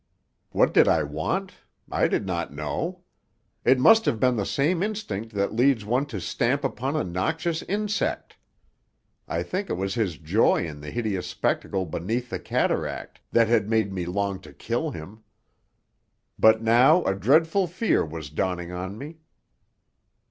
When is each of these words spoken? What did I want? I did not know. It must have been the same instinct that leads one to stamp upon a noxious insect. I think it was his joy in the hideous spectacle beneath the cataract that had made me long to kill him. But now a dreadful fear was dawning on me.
What 0.49 0.73
did 0.73 0.87
I 0.87 1.03
want? 1.03 1.51
I 1.91 2.07
did 2.07 2.25
not 2.25 2.51
know. 2.51 3.03
It 3.63 3.77
must 3.77 4.05
have 4.05 4.19
been 4.19 4.35
the 4.35 4.47
same 4.47 4.81
instinct 4.81 5.31
that 5.35 5.53
leads 5.53 5.85
one 5.85 6.07
to 6.07 6.19
stamp 6.19 6.63
upon 6.63 6.95
a 6.95 7.03
noxious 7.03 7.61
insect. 7.61 8.35
I 9.27 9.43
think 9.43 9.69
it 9.69 9.75
was 9.77 9.93
his 9.93 10.17
joy 10.17 10.65
in 10.65 10.81
the 10.81 10.89
hideous 10.89 11.27
spectacle 11.27 11.85
beneath 11.85 12.31
the 12.31 12.39
cataract 12.39 13.21
that 13.31 13.47
had 13.47 13.69
made 13.69 13.93
me 13.93 14.07
long 14.07 14.39
to 14.39 14.53
kill 14.53 14.89
him. 14.89 15.21
But 16.39 16.63
now 16.63 17.03
a 17.03 17.13
dreadful 17.13 17.67
fear 17.67 18.03
was 18.03 18.31
dawning 18.31 18.71
on 18.71 18.97
me. 18.97 19.19